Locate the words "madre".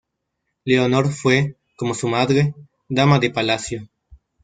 2.07-2.55